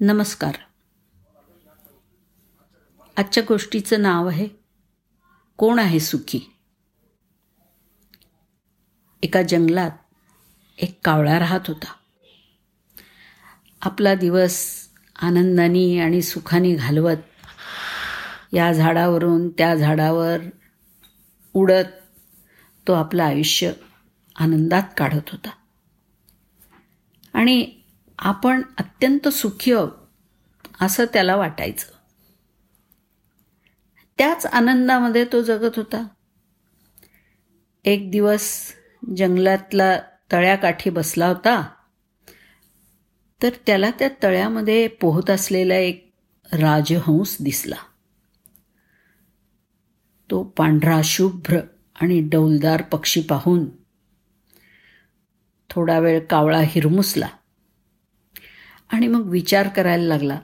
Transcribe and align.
नमस्कार. 0.00 0.54
आजच्या 3.16 3.42
गोष्टीचं 3.48 4.02
नाव 4.02 4.28
आहे 4.28 4.48
कोण 5.56 5.78
आहे 5.78 6.00
सुखी? 6.00 6.40
एका 9.22 9.42
जंगलात 9.42 9.90
एक 10.78 11.00
कावळा 11.04 11.38
राहत 11.38 11.60
होता. 11.68 11.94
आपला 13.82 14.14
दिवस 14.14 14.88
आनंदाने 15.22 15.98
आणि 15.98 16.22
सुखाने 16.22 16.74
घालवत 16.74 17.16
या 18.52 18.72
झाडावरून 18.72 19.48
त्या 19.48 19.74
झाडावर 19.74 20.38
उडत 21.54 22.18
तो 22.88 22.92
आपलं 22.92 23.24
आयुष्य 23.24 23.72
आनंदात 24.36 24.82
काढत 24.96 25.30
होता. 25.32 25.50
आणि 27.34 27.80
आपण 28.18 28.62
अत्यंत 28.78 29.28
सुखी 29.28 29.72
आहोत 29.72 29.90
असं 30.80 31.04
त्याला 31.04 31.36
वाटायचं. 31.36 31.92
त्याच 34.18 34.46
आनंदामध्ये 34.46 35.24
तो 35.24 35.42
जगत 35.42 35.70
होता. 35.76 36.06
एक 37.84 38.10
दिवस 38.10 38.72
जंगलातला 39.16 39.98
तळ्याकाठी 40.32 40.90
बसला 40.90 41.28
होता. 41.28 41.70
तर 43.42 43.50
त्याला 43.66 43.90
त्या 43.90 44.08
तळ्यामध्ये 44.22 44.88
पोहत 44.88 45.30
असलेला 45.30 45.74
एक 45.74 46.12
राजहंस 46.52 47.36
दिसला. 47.40 47.76
तो 50.30 50.42
पांढरा 50.42 51.00
शुभ्र 51.04 51.60
आणि 52.00 52.20
डौलदार 52.20 52.82
पक्षी 52.82 53.20
पाहून 53.20 53.64
थोडा 55.70 55.98
वेळ 55.98 56.24
कावळा 56.24 56.60
हिरमुसला. 56.60 57.28
आणि 58.88 59.06
मग 59.06 59.22
विचार 59.22 59.68
करायला 59.68 60.04
लागला 60.04 60.40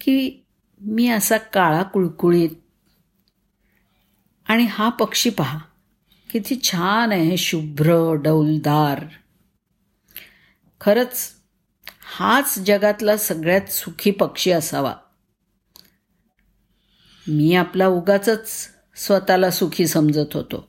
की 0.00 0.46
मी 0.80 1.08
असा 1.08 1.36
काळा 1.36 1.82
कुळकुळीत. 1.82 2.50
आणि 4.48 4.66
हा 4.70 4.88
पक्षी 4.88 5.30
पहा 5.30 5.58
किती 6.30 6.60
छान 6.62 7.12
आहे 7.12 7.36
शुभ्र 7.36 8.12
डौलदार. 8.12 9.04
खरंच 10.80 11.30
हाच 12.18 12.58
जगातला 12.58 13.16
सगळ्यात 13.16 13.70
सुखी 13.70 14.10
पक्षी 14.10 14.50
असावा. 14.50 14.94
मी 17.28 17.54
आपला 17.54 17.86
उगाच 17.86 18.28
स्वतःला 18.96 19.50
सुखी 19.50 19.86
समजत 19.86 20.34
होतो. 20.34 20.68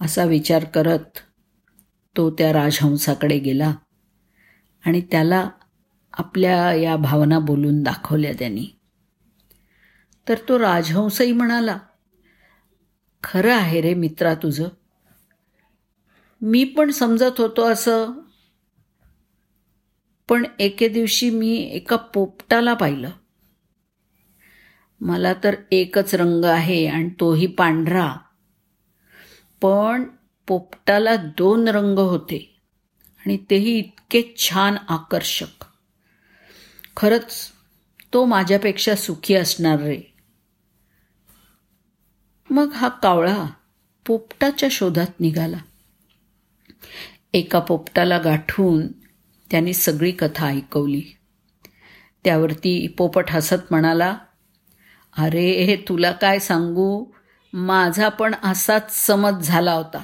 असा 0.00 0.24
विचार 0.24 0.64
करत 0.64 1.18
तो 2.16 2.30
त्या 2.30 2.52
राजहंसाकडे 2.52 3.38
गेला. 3.38 3.74
आणि 4.86 5.00
त्याला 5.00 5.50
आपल्या 6.12 6.72
या 6.74 6.96
भावना 6.96 7.38
बोलून 7.38 7.82
दाखवल्या 7.82 8.32
त्यांनी. 8.32 8.66
तर 10.28 10.34
तो 10.48 10.58
राजहंसही 10.58 11.32
म्हणाला 11.32 11.78
खरं 13.22 13.54
आहे 13.54 13.80
रे 13.80 13.94
मित्रा 13.94 14.34
तुझं. 14.34 14.68
मी 16.40 16.64
पण 16.64 16.90
समजत 16.90 17.40
होतो 17.40 17.62
असं. 17.62 18.12
पण 20.28 20.46
एके 20.58 20.88
दिवशी 20.88 21.30
मी 21.30 21.56
एका 21.56 21.96
पोपटाला 21.96 22.74
पाहिलं. 22.74 23.10
मला 25.00 25.34
तर 25.44 25.54
एकच 25.72 26.14
रंग 26.14 26.44
आहे 26.44 26.86
आणि 26.86 27.10
तोही 27.20 27.46
पांढरा. 27.46 28.16
पण 29.60 30.04
पोपटाला 30.46 31.16
दोन 31.16 31.68
रंग 31.68 31.98
होते. 31.98 32.55
आणि 33.26 33.36
तेही 33.50 33.78
इतके 33.78 34.34
छान 34.36 34.76
आकर्षक. 34.88 35.64
खरंच 36.96 37.50
तो 38.12 38.24
माझ्यापेक्षा 38.24 38.94
सुखी 38.94 39.34
असणार 39.34 39.78
रे. 39.78 40.00
मग 42.50 42.72
हा 42.72 42.88
कावळा 42.88 43.46
पोपटाच्या 44.06 44.68
शोधात 44.72 45.20
निघाला. 45.20 45.56
एका 47.32 47.58
पोपटाला 47.58 48.18
गाठून 48.18 48.92
त्याने 49.50 49.72
सगळी 49.72 50.12
कथा 50.12 50.46
ऐकवली. 50.46 51.02
त्यावरती 52.24 52.86
पोपट 52.88 53.30
हसत 53.30 53.66
म्हणाला 53.70 54.16
अरे 55.18 55.64
हे 55.64 55.76
तुला 55.76 56.12
काय 56.12 56.38
सांगू? 56.38 57.04
माझा 57.52 58.08
पण 58.08 58.34
असाच 58.42 59.06
समज 59.06 59.46
झाला 59.46 59.72
होता. 59.72 60.02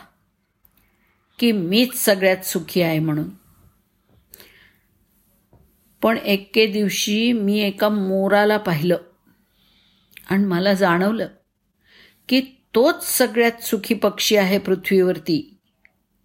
की 1.42 1.52
मीच 1.52 1.94
सगळ्यात 1.94 2.44
सुखी 2.44 2.82
आहे 2.82 2.98
म्हणून. 2.98 3.30
पण 6.02 6.16
एके 6.16 6.66
दिवशी 6.66 7.32
मी 7.32 7.60
एका 7.60 7.88
मोराला 7.88 8.56
पाहिलं 8.56 8.96
आणि 10.30 10.44
मला 10.44 10.74
जाणवलं 10.74 11.28
की 12.28 12.40
तोच 12.74 13.18
सगळ्यात 13.18 13.62
सुखी 13.62 13.94
पक्षी 13.94 14.36
आहे 14.36 14.58
पृथ्वीवरती 14.58 15.58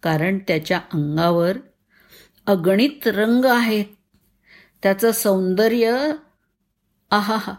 कारण 0.02 0.38
त्याच्या 0.38 0.78
अंगावर 0.78 1.56
अगणित 2.46 3.06
रंग 3.06 3.44
आहेत 3.44 3.84
त्याचं 4.82 5.10
सौंदर्य 5.10 6.12
आहा 7.10 7.54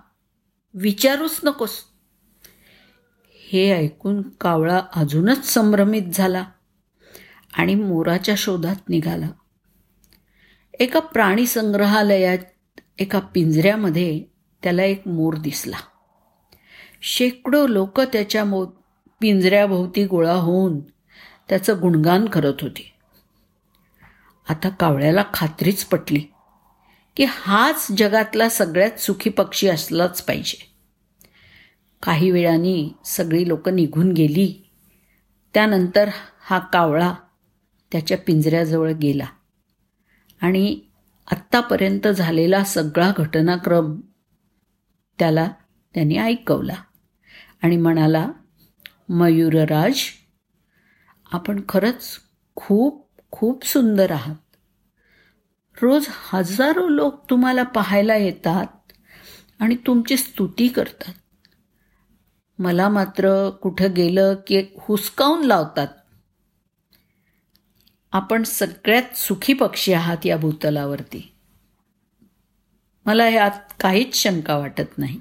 विचारूच 0.74 1.40
नकोस. 1.44 1.72
हे 3.52 3.72
ऐकून 3.72 4.22
कावळा 4.22 4.82
अजूनच 4.96 5.46
संभ्रमित 5.46 6.04
झाला. 6.14 6.46
आणि 7.54 7.76
मोराच्या 7.76 8.36
शोधात 8.38 8.90
निघाला. 8.90 9.30
एका 10.80 11.00
प्राणी 11.00 11.46
संग्रहालयात 11.46 12.38
एका 13.00 13.20
पिंजऱ्यामध्ये 13.20 14.24
त्याला 14.64 14.84
एक 14.84 15.08
मोर 15.08 15.38
दिसला. 15.38 15.78
शेकडो 17.02 17.68
लोक 17.68 18.02
त्याच्या 18.02 18.46
मो 18.46 18.66
पिंजऱ्याभोवती 19.22 20.06
गोळा 20.06 20.34
होऊन 20.34 20.80
त्याचं 21.50 21.82
गुणगान 21.82 22.26
करत 22.26 22.54
होते. 22.62 22.94
आता 24.50 24.70
कावळ्याला 24.70 25.24
खात्रीच 25.34 25.86
पटली 25.86 26.24
की 27.16 27.26
हाच 27.30 27.88
जगातला 27.98 28.50
सगळ्यात 28.50 29.00
सुखी 29.00 29.30
पक्षी 29.30 29.68
असलाच 29.68 30.22
पाहिजे. 30.22 30.72
काही 32.04 32.32
वेळाने 32.32 32.96
सगळी 33.06 33.48
लोक 33.48 33.70
निघून 33.70 34.12
गेली. 34.12 34.70
त्यानंतर 35.54 36.10
हा 36.42 36.60
कावळा 36.60 37.14
त्याच्या 37.92 38.18
पिंजऱ्याजवळ 38.18 38.92
गेला. 38.92 39.26
आणि 40.42 40.80
आत्तापर्यंत 41.32 42.08
झालेला 42.08 42.64
सगळा 42.64 43.12
घटनाक्रम 43.18 44.02
त्याला 45.20 45.52
त्यांनी 45.94 46.18
ऐकवला. 46.18 46.76
आणि 47.64 47.78
म्हणाला 47.78 48.32
मयूरराज 49.10 50.00
आपण 51.32 51.62
खरंच 51.70 52.20
खूप 52.56 53.10
खूप 53.32 53.66
सुंदर 53.66 54.12
आहात. 54.12 54.36
रोज 55.82 56.06
हजारो 56.10 56.88
लोक 56.88 57.30
तुम्हाला 57.30 57.64
पाहायला 57.64 58.16
येतात 58.16 58.68
आणि 59.60 59.76
तुमची 59.76 60.18
स्तुती 60.18 60.68
करतात. 60.68 61.14
मला 62.60 62.90
मात्र 62.90 63.50
कुठं 63.50 63.94
गेलं 63.94 64.36
की 64.48 64.64
हुसकावून 64.80 65.46
लावतात 65.46 65.88
आपण 68.12 68.44
सगळ्यात 68.44 69.18
सुखी 69.18 69.54
पक्षी 69.54 69.94
आहात 69.94 70.26
या 70.26 70.38
भूतलावरती. 70.38 71.36
मला 73.06 73.30
यात 73.30 73.52
काहीच 73.80 74.16
शंका 74.16 74.58
वाटत 74.58 74.98
नाही. 74.98 75.20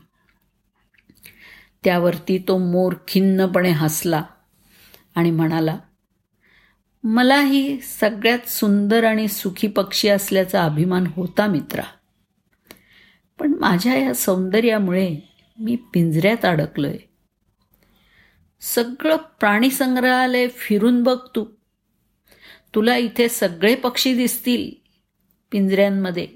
त्यावरती 1.85 2.45
तो 2.49 2.59
मोर 2.59 2.95
खिन्नपणे 3.09 3.71
हसला 3.71 4.23
आणि 5.15 5.31
म्हणाला 5.31 5.79
मलाही 7.05 7.81
सगळ्यात 7.81 8.49
सुंदर 8.49 9.05
आणि 9.05 9.29
सुखी 9.29 9.69
पक्षी 9.69 10.09
असल्याचा 10.09 10.65
अभिमान 10.65 11.07
होता 11.07 11.47
मित्रा. 11.47 11.83
पण 13.39 13.55
माझ्या 13.61 13.99
या 13.99 14.15
सौंदर्यामुळे 14.15 15.17
मी 15.59 15.77
पिंजऱ्यात 15.77 16.45
अडकलोय. 16.45 16.99
सगळं 18.61 19.17
प्राणी 19.17 19.71
संग्रहालय 19.71 20.49
फिरून 20.49 21.03
बघ 21.03 21.19
तू. 21.37 21.58
तुला 22.75 22.97
इथे 22.97 23.29
सगळे 23.29 23.75
पक्षी 23.75 24.15
दिसतील 24.15 24.89
पिंजऱ्यांमध्ये. 25.53 26.29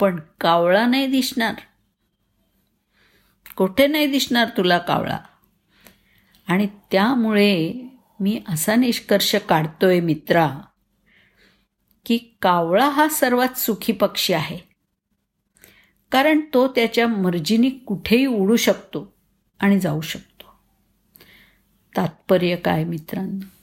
पण 0.00 0.20
कावळा 0.40 0.86
नाही 0.86 1.06
दिसणार. 1.06 1.54
कुठे 3.56 3.86
नाही 3.86 4.06
दिसणार 4.06 4.48
तुला 4.56 4.78
कावळा? 4.78 5.18
आणि 6.48 6.66
त्यामुळे 6.66 7.72
मी 8.20 8.42
असा 8.48 8.74
निष्कर्ष 8.74 9.36
काढतोय 9.36 10.00
मित्रा 10.00 10.60
की 12.06 12.18
कावळा 12.42 12.88
हा 12.88 13.08
सर्वात 13.08 13.58
सुखी 13.58 13.92
पक्षी 13.92 14.32
आहे. 14.32 14.58
कारण 16.12 16.40
तो 16.54 16.68
त्याच्या 16.68 17.08
मर्जीने 17.08 17.70
कुठेही 17.70 18.26
उडू 18.26 18.56
शकतो 18.56 19.16
आणि 19.58 19.80
जाऊ 19.80 20.00
शकतो. 20.00 20.44
तात्पर्य 21.96 22.56
काय 22.56 22.84
मित्रांनो? 22.84 23.55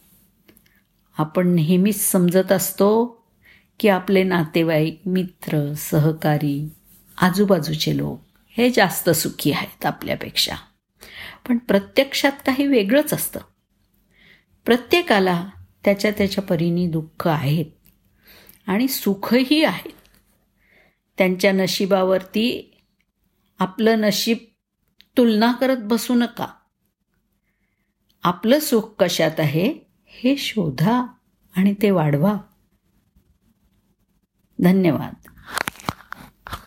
आपण 1.18 1.48
नेहमीच 1.48 2.12
समजत 2.12 2.52
असतो 2.52 3.06
की 3.80 3.88
आपले 3.88 4.24
नातेवाईक 4.24 5.02
मित्र 5.06 5.74
सहकारी 5.74 6.70
आजूबाजूचे 7.22 7.98
लोक 7.98 8.22
हे 8.50 8.70
जास्त 8.70 9.10
सुखी 9.10 9.52
आहेत 9.52 9.86
आपल्यापेक्षा. 9.86 10.56
पण 11.48 11.58
प्रत्यक्षात 11.58 12.32
काही 12.32 12.68
वेगळंच 12.68 13.14
असतं. 13.14 13.40
प्रत्येकाला 14.66 15.50
त्याच्या 15.86 16.12
त्याच्या 16.12 16.44
परीने 16.44 16.88
दुःख 16.88 17.28
आहेत 17.28 17.66
आणि 18.68 18.88
सुखही 18.88 19.64
आहेत. 19.64 19.92
त्यांच्या 21.18 21.52
नशिबावरती 21.52 22.78
आपलं 23.60 24.00
नशीब 24.00 24.38
तुलना 25.18 25.52
करत 25.52 25.78
बसू 25.78 26.14
नका. 26.14 26.48
आपलं 28.24 28.60
सुख 28.60 28.82
कशात 29.00 29.40
आहे? 29.40 29.83
हे 30.16 30.38
शोधा 30.38 31.06
आणि 31.56 31.74
ते 31.82 31.92
वाढवा. 31.92 32.38
धन्यवाद. 34.64 35.14